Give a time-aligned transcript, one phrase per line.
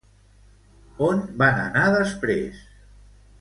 [1.07, 2.65] On van anar després?